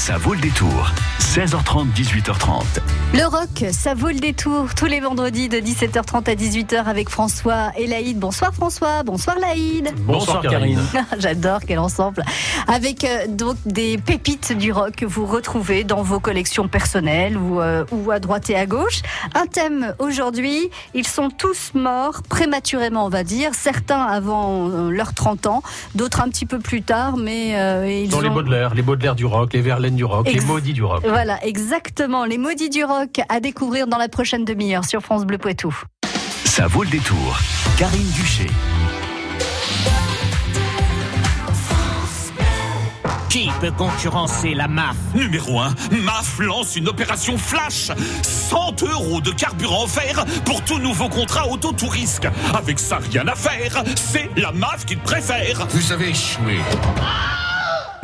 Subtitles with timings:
[0.00, 0.90] Ça vaut le détour.
[1.18, 2.62] 16h30, 18h30.
[3.12, 7.70] Le rock, ça vaut le détour tous les vendredis de 17h30 à 18h avec François
[7.76, 8.18] et Laïd.
[8.18, 9.92] Bonsoir François, bonsoir Laïd.
[10.06, 10.80] Bonsoir Karine.
[11.18, 12.24] J'adore quel ensemble.
[12.66, 17.60] Avec euh, donc des pépites du rock que vous retrouvez dans vos collections personnelles ou,
[17.60, 19.02] euh, ou à droite et à gauche.
[19.34, 25.14] Un thème aujourd'hui, ils sont tous morts prématurément on va dire, certains avant euh, leurs
[25.14, 25.62] 30 ans,
[25.94, 28.20] d'autres un petit peu plus tard, mais euh, ils Dans ont...
[28.20, 31.02] les Baudelaire, les Baudelaire du rock, les Verlaine du rock, les maudits du rock.
[31.06, 32.24] Voilà, exactement.
[32.24, 35.74] Les maudits du rock à découvrir dans la prochaine demi-heure sur France Bleu Poitou.
[36.44, 37.38] Ça vaut le détour.
[37.78, 38.46] Karine Duché.
[43.30, 44.96] Qui peut concurrencer la MAF?
[45.14, 45.72] Numéro 1,
[46.02, 52.26] MAF lance une opération flash 100 euros de carburant offert pour tout nouveau contrat auto-tourisque.
[52.52, 53.84] Avec ça, rien à faire.
[53.94, 55.64] C'est la MAF qu'il préfère.
[55.70, 56.58] Vous avez échoué.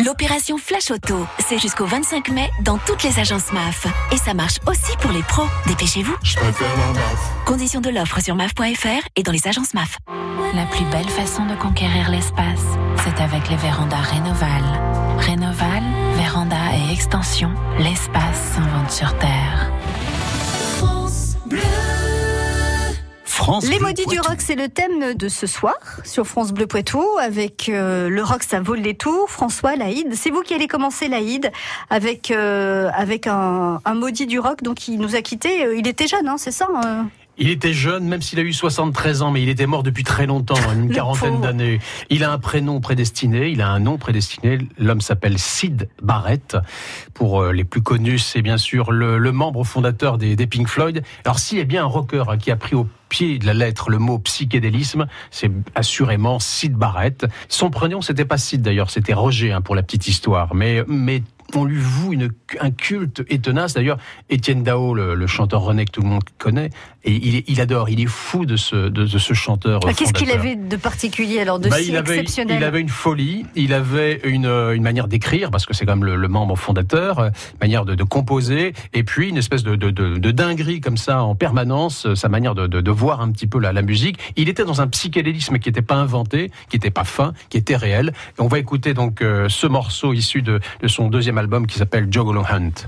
[0.04, 3.86] L'opération Flash Auto, c'est jusqu'au 25 mai dans toutes les agences MAF.
[4.12, 5.46] Et ça marche aussi pour les pros.
[5.66, 6.14] Dépêchez-vous.
[6.22, 7.44] Je préfère la MAF.
[7.46, 9.96] Conditions de l'offre sur MAF.fr et dans les agences MAF.
[10.54, 12.62] La plus belle façon de conquérir l'espace,
[13.04, 14.62] c'est avec les vérandas Rénoval.
[15.18, 15.82] Rénoval,
[16.16, 19.72] véranda et extension, l'espace s'invente sur Terre.
[23.46, 26.66] France Les Bleu maudits du rock, c'est le thème de ce soir sur France Bleu
[26.66, 29.30] Poitou avec euh, le rock, ça vaut le détour.
[29.30, 31.52] François, Laïd, c'est vous qui allez commencer Laïd
[31.88, 34.64] avec euh, avec un, un maudit du rock.
[34.64, 35.64] Donc il nous a quittés.
[35.64, 37.08] Euh, Il était jeune, hein, c'est ça hein
[37.38, 40.26] Il était jeune, même s'il a eu 73 ans, mais il était mort depuis très
[40.26, 41.78] longtemps, une Le quarantaine d'années.
[42.10, 44.58] Il a un prénom prédestiné, il a un nom prédestiné.
[44.76, 46.56] L'homme s'appelle Sid Barrett.
[47.14, 51.04] Pour les plus connus, c'est bien sûr le, le membre fondateur des, des Pink Floyd.
[51.24, 53.54] Alors s'il y a bien un rocker hein, qui a pris au pied de la
[53.54, 57.24] lettre le mot psychédélisme, c'est assurément Sid Barrett.
[57.48, 60.54] Son prénom, c'était pas Sid d'ailleurs, c'était Roger hein, pour la petite histoire.
[60.54, 61.22] Mais, mais
[61.54, 63.74] on lui voue une, un culte et tenace.
[63.74, 66.70] D'ailleurs, Étienne Dao, le, le chanteur René que tout le monde connaît,
[67.04, 69.80] et il, adore, il est fou de ce, de, de ce chanteur.
[69.86, 72.80] Ah, Qu'est-ce qu'il avait de particulier alors de Bah, si il, avait, exceptionnel il avait
[72.80, 76.28] une folie, il avait une, une manière d'écrire, parce que c'est quand même le, le
[76.28, 77.30] membre fondateur, euh,
[77.60, 82.06] manière de, de composer, et puis une espèce de, de, dinguerie comme ça en permanence,
[82.06, 84.18] euh, sa manière de, de, de un petit peu la, la musique.
[84.36, 87.76] Il était dans un psychédélisme qui n'était pas inventé, qui n'était pas fin, qui était
[87.76, 88.12] réel.
[88.38, 91.78] Et on va écouter donc euh, ce morceau issu de, de son deuxième album qui
[91.78, 92.86] s'appelle Jogolo Hunt.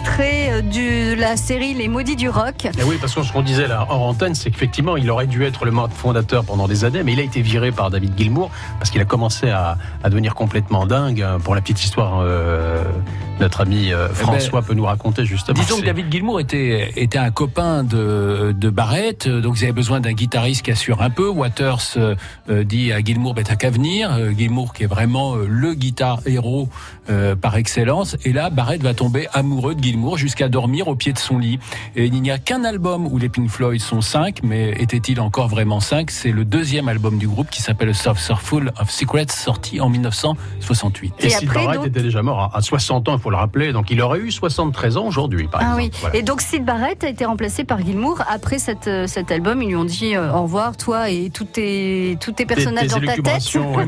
[0.00, 2.68] Extrait euh, de la série Les Maudits du Rock.
[2.78, 5.44] Eh oui, parce que ce qu'on disait là hors antenne, c'est qu'effectivement, il aurait dû
[5.44, 8.90] être le fondateur pendant des années, mais il a été viré par David Gilmour parce
[8.90, 11.26] qu'il a commencé à, devenir complètement dingue.
[11.44, 12.82] Pour la petite histoire, euh,
[13.40, 15.58] notre ami euh, François peut nous raconter justement.
[15.60, 19.72] Disons que David Gilmour était, était un copain de, de Barrett, euh, donc ils avaient
[19.72, 21.28] besoin d'un guitariste qui assure un peu.
[21.28, 24.12] Waters euh, dit à Gilmour, ben, t'as qu'à venir.
[24.12, 26.68] Euh, Gilmour qui est vraiment euh, le guitar héros
[27.40, 28.16] par excellence.
[28.24, 31.58] Et là, Barrett va tomber amoureux de Gilmour jusqu'à dormir au pied de son lit.
[31.96, 35.48] Et il n'y a qu'un album où les Pink Floyd sont cinq, mais était-il encore
[35.48, 36.12] vraiment cinq?
[36.12, 41.14] C'est le deuxième album du groupe qui s'appelle Soft Full of Secrets, sorti en 1968.
[41.18, 43.72] Et, après, Barrett donc- était déjà mort à, à 60 ans, il faut le rappeler.
[43.72, 45.82] Donc il aurait eu 73 ans aujourd'hui, par Ah exemple.
[45.82, 45.90] oui.
[46.00, 46.16] Voilà.
[46.16, 49.62] Et donc Sid Barrett a été remplacé par Gilmour après cette, euh, cet album.
[49.62, 53.00] Ils lui ont dit euh, au revoir, toi et tous tes, tous tes personnages dans
[53.00, 53.24] ta tête.
[53.24, 53.32] mais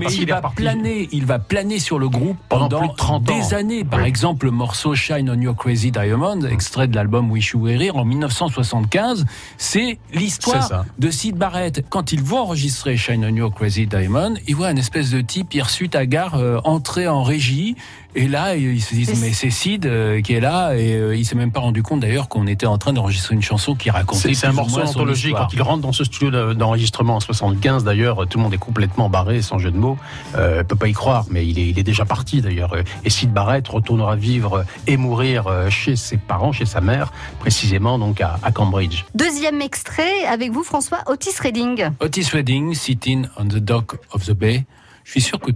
[0.05, 3.31] parce il va planer, il va planer sur le groupe Pendant pendant, plus de 30
[3.31, 3.35] ans.
[3.39, 3.85] des années.
[3.85, 4.07] Par Oui.
[4.09, 7.97] exemple, le morceau Shine on Your Crazy Diamond, extrait de l'album Wish You Were Here
[7.97, 9.25] en 1975,
[9.59, 11.85] c'est l'histoire de Sid Barrett.
[11.89, 15.55] Quand ils vont enregistrer Shine on Your Crazy Diamond, ils voient un espèce de type
[15.55, 17.77] hirsute à gare euh, entrer en régie.
[18.15, 21.25] Et là, ils se disent, mais c'est Sid euh, qui est là et euh, il
[21.25, 24.29] s'est même pas rendu compte d'ailleurs qu'on était en train d'enregistrer une chanson qui racontait
[24.29, 25.35] C'est c'est un morceau anthologique.
[25.35, 28.59] Quand il rentre dans ce studio de- d'enregistrement en 75, d'ailleurs, tout le monde est
[28.59, 29.97] complètement barré, sans jeu de mots.
[30.37, 32.75] Euh, peut pas y croire, mais il est, il est déjà parti d'ailleurs.
[33.05, 37.99] Et Sid Barrett retournera vivre et mourir euh, chez ses parents, chez sa mère, précisément
[37.99, 39.05] donc à, à Cambridge.
[39.15, 41.89] Deuxième extrait avec vous, François Otis Redding.
[42.01, 44.65] Otis Redding, Sitting on the Dock of the Bay.
[45.05, 45.51] Je suis sûr que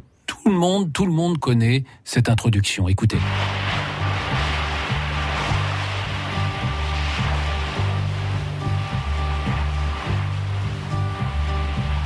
[0.46, 2.86] tout le monde, le monde connaît cette introduction.
[2.86, 3.18] Écoutez.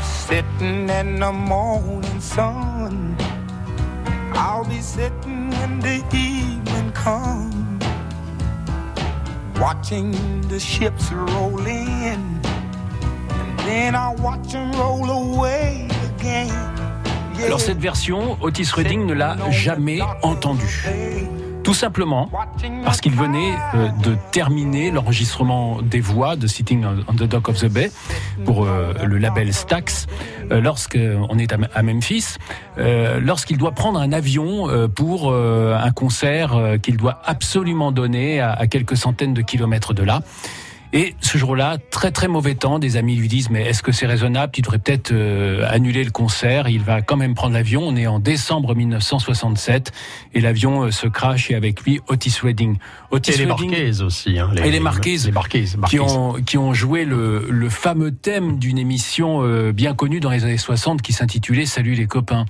[0.02, 3.14] Sitting in the morning sun.
[4.32, 7.84] I'll be sitting when the evening comes.
[9.60, 10.14] Watching
[10.48, 12.40] the ships roll in.
[13.28, 16.69] And then I'll watch them roll away again.
[17.44, 20.86] Alors cette version, Otis Redding ne l'a jamais entendue.
[21.62, 22.30] Tout simplement
[22.84, 27.58] parce qu'il venait euh, de terminer l'enregistrement des voix de Sitting on the Dock of
[27.58, 27.90] the Bay
[28.44, 30.06] pour euh, le label Stax
[30.50, 32.36] euh, lorsqu'on est à Memphis,
[33.20, 39.34] lorsqu'il doit prendre un avion pour un concert qu'il doit absolument donner à quelques centaines
[39.34, 40.22] de kilomètres de là.
[40.92, 44.06] Et ce jour-là, très très mauvais temps, des amis lui disent mais est-ce que c'est
[44.06, 44.50] raisonnable?
[44.52, 46.68] Tu devrais peut-être euh, annuler le concert.
[46.68, 47.82] Il va quand même prendre l'avion.
[47.86, 49.92] On est en décembre 1967
[50.34, 52.76] et l'avion euh, se crache et avec lui Otis Redding.
[53.12, 54.38] Otis Et les Redding- Marquaises aussi.
[54.38, 55.76] Hein, et les Marquises, Les Marquises.
[55.88, 60.30] qui ont, qui ont joué le, le fameux thème d'une émission euh, bien connue dans
[60.30, 62.46] les années 60 qui s'intitulait Salut les copains.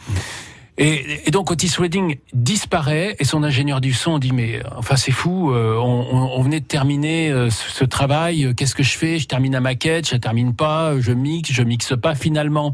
[0.79, 5.11] Et, et donc Otis Redding disparaît et son ingénieur du son dit mais enfin c'est
[5.13, 8.83] fou, euh, on, on- on venait de terminer euh, ce, ce travail, euh, qu'est-ce que
[8.83, 9.19] je fais?
[9.19, 12.15] Je termine la maquette, je la termine pas, je mixe, je mixe pas.
[12.15, 12.73] Finalement,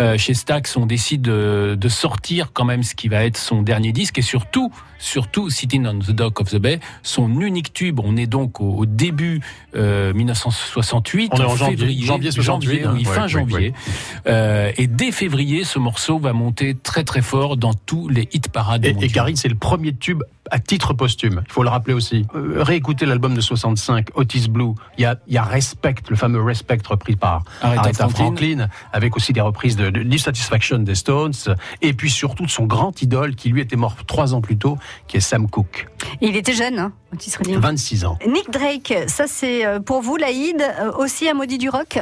[0.00, 3.62] euh, chez Stax, on décide de, de sortir quand même ce qui va être son
[3.62, 8.00] dernier disque et surtout, surtout Sitting on the Dock of the Bay, son unique tube.
[8.02, 9.40] On est donc au, au début
[9.76, 13.12] euh, 1968, On est en février, janvier 68, janvier, oui, hein.
[13.12, 13.56] fin Ouais, janvier.
[13.58, 13.72] ouais.
[14.26, 18.48] Euh, et dès février, ce morceau va monter très très fort dans tous les hit
[18.48, 19.08] parades Et, et.
[19.08, 21.42] Karine, c'est le premier tube à titre posthume.
[21.46, 22.26] Il faut le rappeler aussi.
[22.34, 24.74] Euh, réécoutez l'album de 65, Otis Blue.
[24.98, 28.24] Il y a, il y a Respect, le fameux Respect repris par Aretha Aretha, Franklin.
[28.24, 28.68] Franklin.
[28.92, 31.32] avec aussi des reprises de, de Dissatisfaction des Stones,
[31.82, 34.76] et puis surtout de son grand idole qui lui était mort trois ans plus tôt,
[35.08, 35.88] qui est Sam Cooke,
[36.20, 37.58] Il était jeune, hein, Otis Redding.
[37.58, 38.18] 26 ans.
[38.26, 41.98] Nick Drake, ça c'est euh, pour vous, Laïd, euh, aussi un maudit du rock?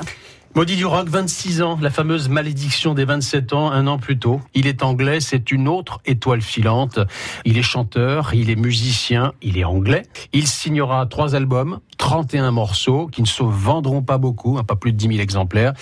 [0.54, 4.42] Maudit du rock, 26 ans, la fameuse malédiction des 27 ans, un an plus tôt.
[4.52, 6.98] Il est anglais, c'est une autre étoile filante.
[7.46, 10.02] Il est chanteur, il est musicien, il est anglais.
[10.34, 14.90] Il signera trois albums, 31 morceaux qui ne se vendront pas beaucoup, hein, pas plus
[14.90, 15.72] de 10 000 exemplaires.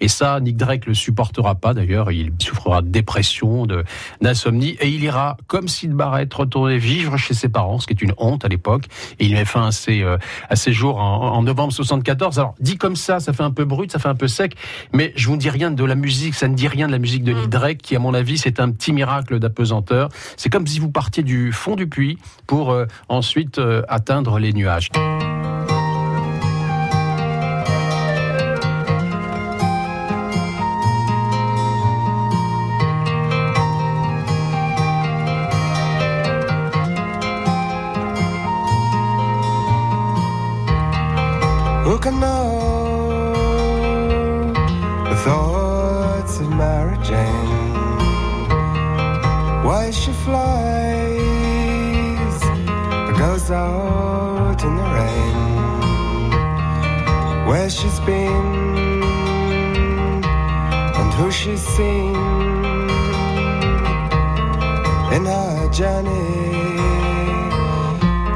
[0.00, 2.12] Et ça, Nick Drake le supportera pas d'ailleurs.
[2.12, 3.84] Il souffrira de dépression, de
[4.20, 8.02] d'insomnie, et il ira, comme Sid Barrett, retourner vivre chez ses parents, ce qui est
[8.02, 8.84] une honte à l'époque.
[9.18, 10.18] Et il met fin à ses, euh,
[10.50, 12.38] à ses jours en, en novembre 74.
[12.38, 14.56] Alors, dit comme ça, ça fait un peu brut, ça fait un peu sec,
[14.92, 17.24] mais je vous dis rien de la musique, ça ne dit rien de la musique
[17.24, 20.10] de Nick Drake, qui, à mon avis, c'est un petit miracle d'apesanteur.
[20.36, 24.52] C'est comme si vous partiez du fond du puits pour euh, ensuite euh, atteindre les
[24.52, 24.90] nuages.
[53.52, 55.36] Out in the rain?
[57.46, 58.60] Where she's been
[61.00, 62.14] and who she's seen
[65.16, 66.40] in her journey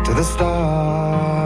[0.04, 1.43] to the stars.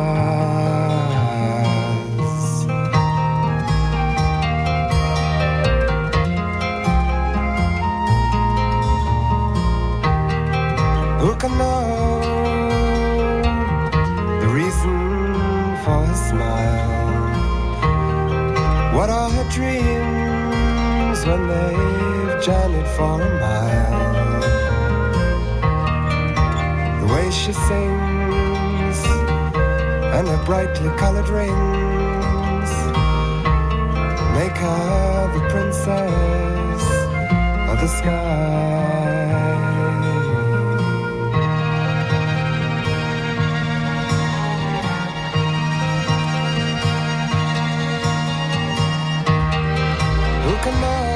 [27.48, 28.98] She sings
[30.16, 32.70] and her brightly colored rings
[34.36, 36.82] make her the princess
[37.70, 38.68] of the sky.
[50.44, 51.07] Who can know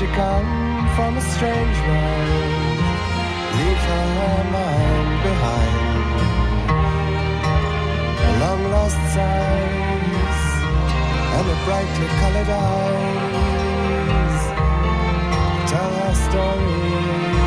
[0.00, 2.80] she come from a strange land?
[3.58, 5.76] Leave her mind behind.
[8.40, 10.40] Long lost sighs
[11.36, 14.42] and the brightly colored eyes.
[15.70, 17.39] Tell her story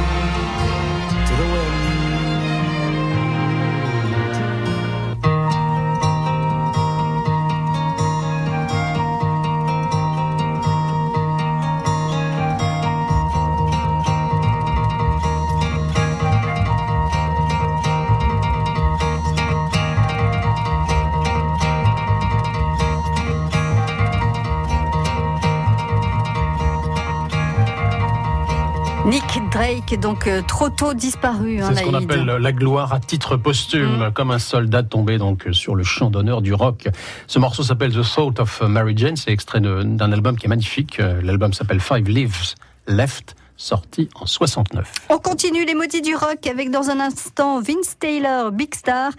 [29.94, 31.62] Drake, donc euh, trop tôt disparu.
[31.62, 35.48] hein, C'est ce qu'on appelle la gloire à titre posthume, comme un soldat tombé donc
[35.52, 36.88] sur le champ d'honneur du rock.
[37.28, 41.00] Ce morceau s'appelle The Salt of Mary Jane, c'est extrait d'un album qui est magnifique.
[41.00, 42.56] Euh, L'album s'appelle Five Lives
[42.88, 44.92] Left, sorti en 69.
[45.10, 49.12] On continue les maudits du rock avec dans un instant Vince Taylor, Big Star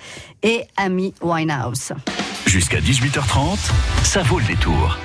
[0.43, 1.93] et Amy Winehouse.
[2.47, 3.59] Jusqu'à 18h30,
[4.02, 4.99] ça vaut le détour.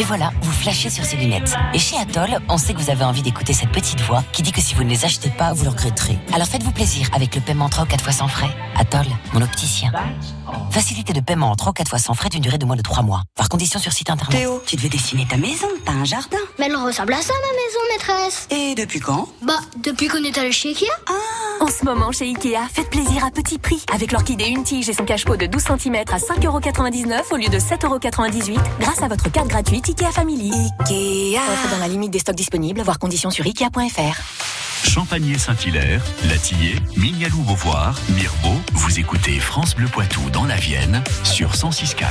[0.00, 1.54] Et voilà, vous flashez sur ces lunettes.
[1.74, 4.50] Et chez Atoll, on sait que vous avez envie d'écouter cette petite voix qui dit
[4.50, 6.18] que si vous ne les achetez pas, vous le regretterez.
[6.32, 8.48] Alors faites-vous plaisir avec le paiement en 3 ou 4 fois sans frais.
[8.78, 9.04] Atoll,
[9.34, 9.92] mon opticien.
[10.70, 12.82] Facilité de paiement en 3 ou 4 fois sans frais d'une durée de moins de
[12.82, 13.24] 3 mois.
[13.36, 14.40] Par condition sur site internet.
[14.40, 16.38] Théo, tu devais dessiner ta maison, t'as un jardin.
[16.58, 18.48] Mais elle ressemble à ça, ma maison, maîtresse.
[18.48, 19.28] Et depuis quand?
[19.42, 20.86] Bah, depuis qu'on est allé chez Ikea.
[21.60, 23.84] En ce moment, chez Ikea, faites plaisir à petit prix.
[23.94, 27.58] Avec l'orchidée une tige et son cache-pot de 12 cm à 5,99€ au lieu de
[27.58, 30.50] 7,98€ grâce à votre carte gratuite Ikea Family.
[30.80, 31.36] Ikea.
[31.36, 34.88] Offre dans la limite des stocks disponibles, voir conditions sur Ikea.fr.
[34.88, 42.04] Champagné-Saint-Hilaire, Latillé, Mignalou-Beauvoir, Mirbeau, vous écoutez France Bleu Poitou dans la Vienne sur 106.4.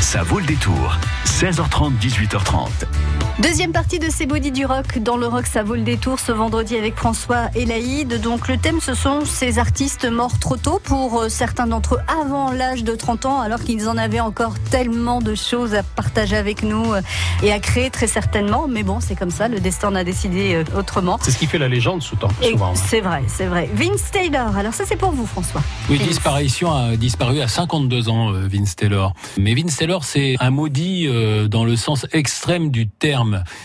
[0.00, 0.98] Ça vaut le détour.
[1.24, 2.68] 16h30, 18h30.
[3.38, 4.98] Deuxième partie de ces body du rock.
[4.98, 8.20] Dans le rock, ça vaut le détour ce vendredi avec François et Laïd.
[8.20, 12.00] Donc le thème, ce sont ces artistes morts trop tôt pour euh, certains d'entre eux
[12.20, 16.36] avant l'âge de 30 ans, alors qu'ils en avaient encore tellement de choses à partager
[16.36, 17.00] avec nous euh,
[17.42, 18.66] et à créer très certainement.
[18.68, 21.18] Mais bon, c'est comme ça, le destin en a décidé euh, autrement.
[21.22, 22.28] C'est ce qui fait la légende souvent.
[22.42, 22.72] Et souvent.
[22.72, 22.74] hein.
[22.90, 23.68] C'est vrai, c'est vrai.
[23.74, 25.62] Vince Taylor, alors ça c'est pour vous François.
[25.88, 29.14] Oui, disparition a disparu à 52 ans, Vince Taylor.
[29.38, 33.22] Mais Vince Taylor, c'est un maudit euh, dans le sens extrême du terme.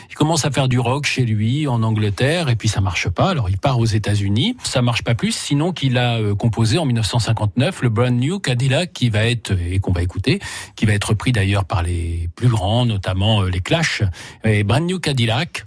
[0.09, 3.29] Il commence à faire du rock chez lui en Angleterre et puis ça marche pas.
[3.29, 4.55] Alors il part aux États-Unis.
[4.63, 8.93] Ça marche pas plus, sinon qu'il a euh, composé en 1959 le Brand New Cadillac
[8.93, 10.39] qui va être et qu'on va écouter,
[10.75, 14.03] qui va être pris d'ailleurs par les plus grands, notamment euh, les Clash.
[14.43, 15.65] Et Brand New Cadillac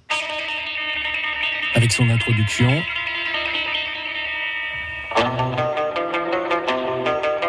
[1.75, 2.71] avec son introduction.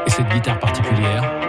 [0.05, 1.40] Et cette guitare particulière.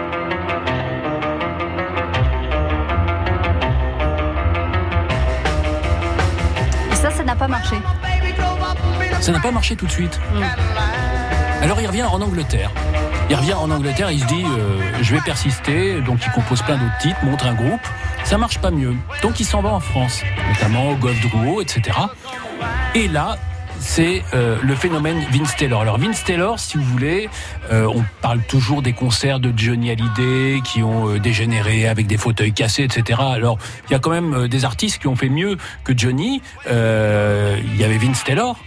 [7.33, 7.75] N'a pas marché.
[9.21, 10.19] Ça n'a pas marché tout de suite.
[11.61, 12.71] Alors il revient en Angleterre.
[13.29, 16.77] Il revient en Angleterre, il se dit euh, je vais persister, donc il compose plein
[16.77, 17.81] d'autres titres, montre un groupe.
[18.25, 18.95] Ça marche pas mieux.
[19.23, 21.97] Donc il s'en va en France, notamment au Golf Drouot, etc.
[22.93, 23.37] Et là,
[23.79, 25.81] c'est euh, le phénomène Vince Taylor.
[25.81, 27.29] Alors Vince Taylor, si vous voulez,
[27.71, 32.17] euh, on parle toujours des concerts de Johnny Hallyday qui ont euh, dégénéré avec des
[32.17, 33.19] fauteuils cassés, etc.
[33.23, 33.57] Alors
[33.89, 36.41] il y a quand même euh, des artistes qui ont fait mieux que Johnny.
[36.65, 38.57] Il y avait Vince Taylor,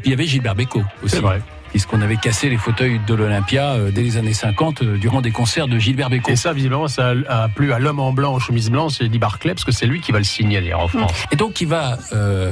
[0.00, 1.16] puis il y avait Gilbert Bécaud aussi.
[1.16, 1.40] C'est vrai.
[1.70, 5.30] Puisqu'on avait cassé les fauteuils de l'Olympia euh, dès les années 50 euh, durant des
[5.30, 6.32] concerts de Gilbert Bécaud?
[6.32, 9.18] Et ça, visiblement, ça a plu à l'homme en blanc, en chemise blanche, c'est Eddie
[9.18, 11.12] Barclay, parce que c'est lui qui va le signer d'ailleurs en France.
[11.30, 12.50] Et donc il va euh,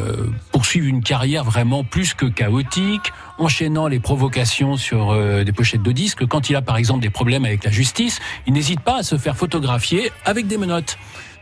[0.52, 5.92] poursuivre une carrière vraiment plus que chaotique, enchaînant les provocations sur euh, des pochettes de
[5.92, 6.26] disques.
[6.26, 9.16] Quand il a par exemple des problèmes avec la justice, il n'hésite pas à se
[9.16, 10.98] faire photographier avec des menottes.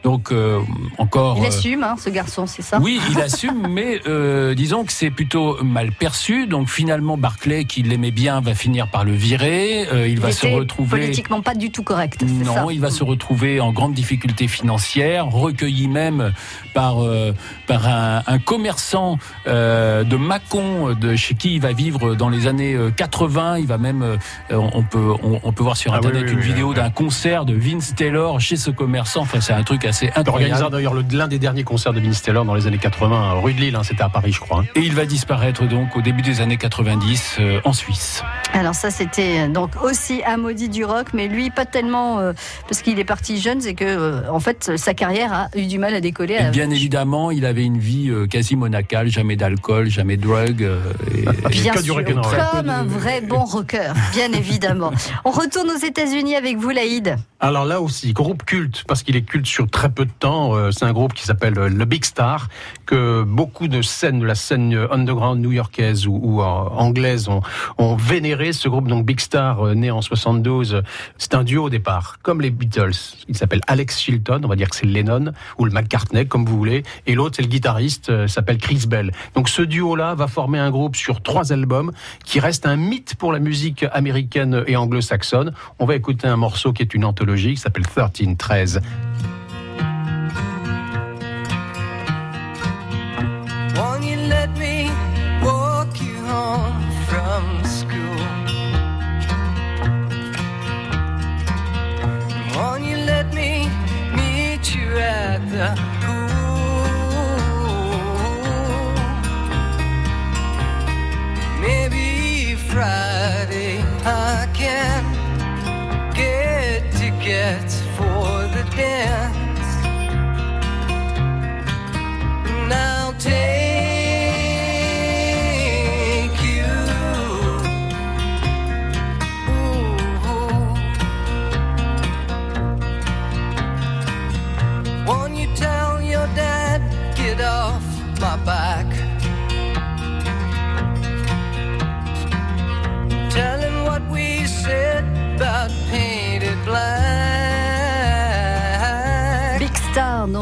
[0.06, 0.60] Donc euh,
[0.98, 1.38] encore.
[1.38, 2.78] Il euh, assume, hein, ce garçon, c'est ça?
[2.80, 6.46] Oui, il assume, mais euh, disons que c'est plutôt mal perçu.
[6.46, 9.88] Donc finalement, Barclay, qui l'aimait bien, va finir par le virer.
[9.92, 11.00] Euh, il va se retrouver.
[11.00, 12.20] politiquement pas du tout correct.
[12.24, 12.60] c'est ça?
[12.62, 16.32] Non, il va se retrouver en grande difficulté financière, recueilli même
[16.72, 17.32] par euh,
[17.66, 22.46] par un, un commerçant euh, de Mâcon, de chez qui il va vivre dans les
[22.46, 23.58] années euh, 80.
[23.58, 24.16] Il va même, euh,
[24.52, 26.76] on peut on, on peut voir sur Ah oui, internet oui, une oui, vidéo oui.
[26.76, 29.22] d'un concert de Vince Taylor chez ce commerçant.
[29.22, 30.52] Enfin, c'est un truc assez assez incroyable.
[30.52, 33.54] Organisant d'ailleurs le- l'un des derniers concerts de Vince Taylor dans les années 80, rue
[33.54, 34.60] de Lille, hein, c'était à Paris, je crois.
[34.60, 34.64] hein.
[34.74, 38.22] Et il va disparaître donc au début des années 90 euh, en Suisse.
[38.52, 42.32] Alors ça c'était euh, donc aussi un maudit du rock, mais lui pas tellement euh,
[42.68, 45.78] parce qu'il est parti jeune, c'est que euh, en fait sa carrière a eu du
[45.78, 46.34] mal à décoller.
[46.34, 50.22] Et à- bien évidemment, il avait une vie euh, quasi monacale, jamais d'alcool, jamais de
[50.22, 50.62] drogue.
[50.62, 50.80] euh,
[51.14, 54.92] et- Bien que du sûr, comme un vrai bon rocker, bien évidemment.
[55.24, 57.16] On retourne aux États-Unis avec vous, Laïd.
[57.38, 60.54] Alors là aussi, groupe culte, parce qu'il est culte sur très peu de temps.
[60.56, 62.48] euh, C'est un groupe qui s'appelle euh, le Big Star,
[62.86, 67.42] que beaucoup de scènes de la scène euh, underground new-yorkaise ou, euh, anglaise ont,
[67.76, 68.54] ont vénéré.
[68.54, 70.80] Ce groupe, donc Big Star, euh, né en 72, euh,
[71.18, 72.94] c'est un duo au départ, comme les Beatles.
[73.28, 76.46] Il s'appelle Alex Chilton, on va dire que c'est le Lennon, ou le McCartney, comme
[76.46, 76.84] vous voulez.
[77.06, 79.12] Et l'autre, c'est le guitariste, euh, s'appelle Chris Bell.
[79.34, 81.92] Donc ce duo-là va former un groupe sur trois albums,
[82.24, 85.52] qui reste un mythe pour la musique américaine et anglo-saxonne.
[85.78, 87.86] On va écouter un morceau qui est une anthologie, qui s'appelle
[88.36, 88.80] 13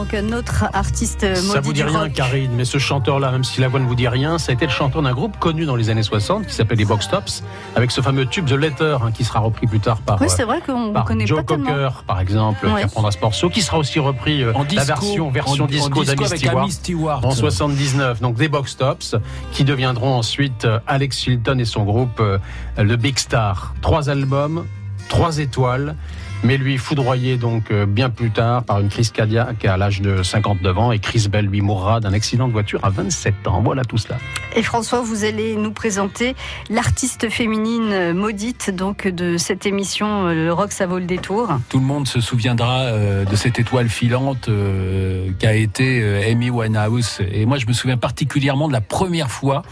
[0.05, 2.13] donc un autre artiste Ça maudit vous dit rien, rock.
[2.13, 4.67] Karine, mais ce chanteur-là, même si la voix ne vous dit rien, ça a été
[4.67, 7.43] le chanteur d'un groupe connu dans les années 60 qui s'appelle les Box Tops,
[7.75, 10.35] avec ce fameux tube The Letter hein, qui sera repris plus tard par, Oui, euh,
[10.35, 11.71] c'est vrai qu'on connaît Joe pas tellement.
[11.71, 12.81] Cocker, par exemple, Ouais.
[12.81, 15.67] qui reprendra ce morceau, qui sera aussi repris euh, En la disco, version, version en-
[15.67, 18.21] en disco disco d'Amy avec Stewart, en 79.
[18.21, 19.17] Donc des Box Tops
[19.53, 22.39] qui deviendront ensuite euh, Alex Chilton et son groupe euh,
[22.77, 23.75] le Big Star.
[23.81, 24.67] Trois albums,
[25.09, 25.97] trois étoiles.
[26.45, 30.23] Mais lui foudroyé donc euh, bien plus tard par une crise cardiaque à l'âge de
[30.23, 33.63] 59 ans et Chris Bell lui mourra d'un accident de voiture à 27 ans.
[33.63, 34.19] Voilà tout cela.
[34.55, 36.37] Et François, vous allez nous présenter
[36.69, 41.49] l'artiste féminine euh, maudite donc de cette émission euh, Le Rock ça vaut le détour.
[41.69, 46.51] Tout le monde se souviendra euh, de cette étoile filante euh, qu'a été euh, Amy
[46.51, 47.21] Winehouse.
[47.33, 49.63] Et moi, je me souviens particulièrement de la première fois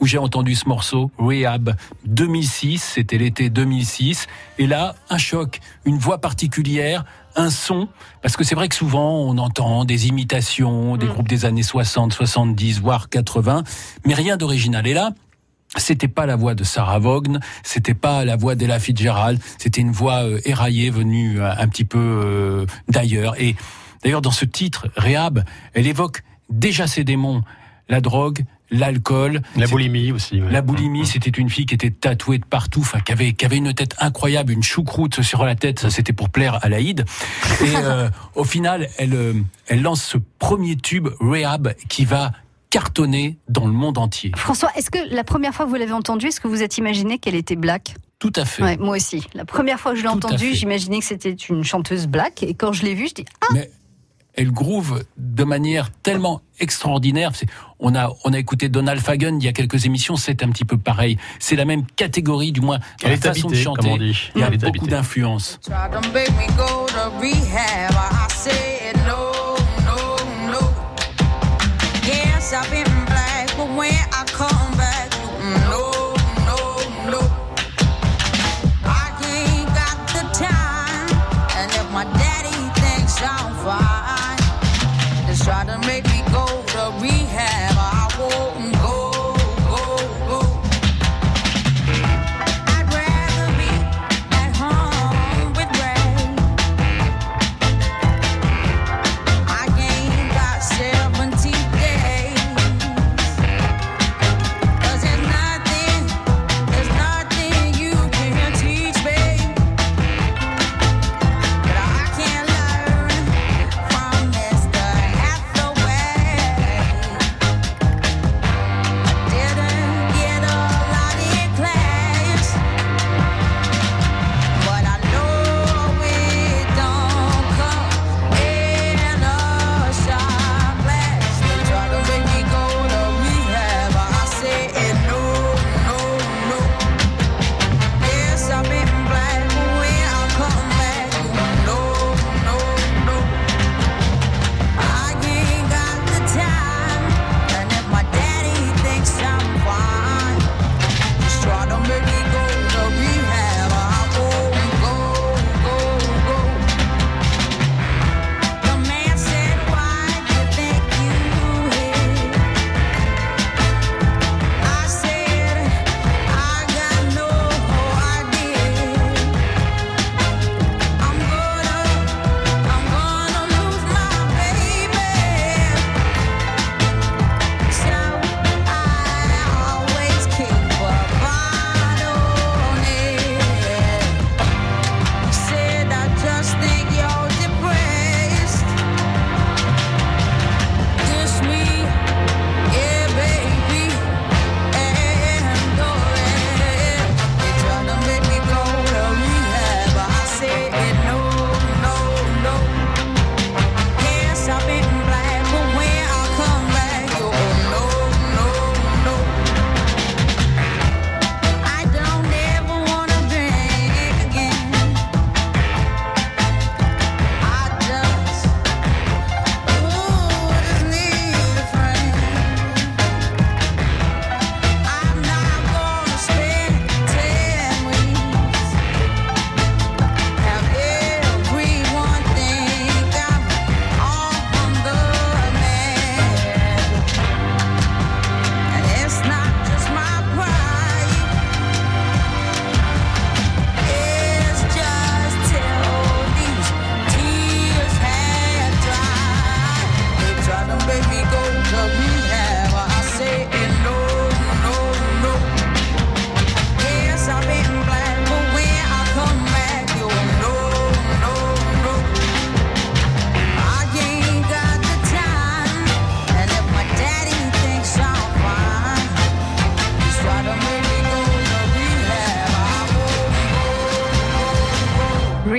[0.00, 1.74] où j'ai entendu ce morceau, Rehab
[2.06, 2.82] 2006.
[2.94, 4.26] C'était l'été 2006.
[4.58, 7.04] Et là, un choc, une voix particulière,
[7.36, 7.88] un son.
[8.22, 12.14] Parce que c'est vrai que souvent, on entend des imitations, des groupes des années 60,
[12.14, 13.64] 70, voire 80,
[14.06, 14.86] mais rien d'original.
[14.86, 15.10] Et là,
[15.76, 19.92] c'était pas la voix de Sarah Vaughan, c'était pas la voix d'Ella Fitzgerald, c'était une
[19.92, 23.40] voix euh, éraillée venue euh, un petit peu euh, d'ailleurs.
[23.40, 23.56] Et
[24.02, 27.42] d'ailleurs, dans ce titre, Rehab, elle évoque déjà ses démons,
[27.92, 30.40] la drogue, l'alcool, La boulimie aussi.
[30.40, 30.50] ouais.
[30.50, 33.58] la boulimie, c'était une fille qui était tatouée de partout, enfin, qui avait, qui avait
[33.58, 35.78] une tête incroyable, une choucroute sur la tête.
[35.78, 37.04] Ça, c'était pour plaire à l'Aïd.
[37.60, 39.34] Et euh, au final, elle, euh,
[39.66, 42.32] elle lance ce premier tube, Rehab, qui va
[42.70, 44.32] cartonner dans le monde entier.
[44.36, 47.18] François, est-ce que la première fois que vous l'avez entendue, est-ce que vous êtes imaginé
[47.18, 47.94] qu'elle était black?
[48.18, 48.62] Tout à fait.
[48.62, 49.22] Ouais, Moi aussi.
[49.34, 52.42] La première fois que je l'ai entendue, j'imaginais que c'était une chanteuse black.
[52.42, 53.70] Et quand je l'ai vue, je dis Ah, Mais
[54.34, 57.32] elle groove de manière tellement extraordinaire.
[57.80, 60.64] On a, on a écouté Donald Fagen il y a quelques émissions, c'est un petit
[60.64, 61.18] peu pareil.
[61.38, 63.82] C'est la même catégorie, du moins, dans Elle la est façon de chanter.
[63.82, 64.30] comme on dit.
[64.34, 64.90] Il y a Elle est beaucoup habitée.
[64.90, 65.58] d'influence.
[72.54, 75.08] I've been black, but when I come back,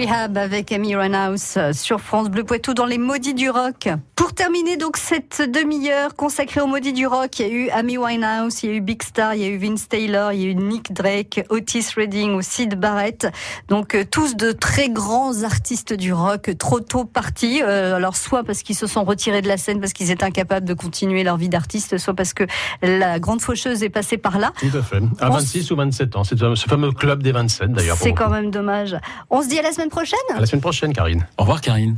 [0.03, 3.87] Rehab avec Amy Winehouse euh, sur France Bleu Poitou dans les Maudits du Rock.
[4.17, 7.97] Pour terminer donc cette demi-heure consacrée aux Maudits du Rock, il y a eu Amy
[7.97, 10.45] Winehouse, il y a eu Big Star, il y a eu Vince Taylor, il y
[10.45, 13.27] a eu Nick Drake, Otis Redding ou Sid Barrett.
[13.69, 17.61] Donc euh, tous de très grands artistes du rock, trop tôt partis.
[17.63, 20.67] Euh, alors soit parce qu'ils se sont retirés de la scène parce qu'ils étaient incapables
[20.67, 22.43] de continuer leur vie d'artiste, soit parce que
[22.81, 24.51] la grande faucheuse est passée par là.
[24.59, 25.01] Tout à fait.
[25.21, 26.25] À On 26 ou 27 ans.
[26.25, 27.95] C'est ce fameux club des 27 d'ailleurs.
[27.97, 28.97] C'est quand même dommage.
[29.29, 30.19] On se dit à la semaine prochaine?
[30.35, 31.25] À la semaine prochaine, Karine.
[31.37, 31.95] Au revoir, Karine.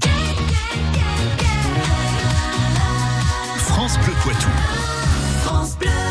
[3.57, 4.49] France Bleu Poitou.